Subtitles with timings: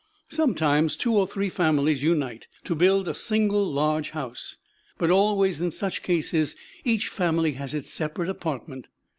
[0.31, 4.57] Sometimes two or three families unite to build a single large house,
[4.97, 8.87] but always in such cases each family has its separate apartment.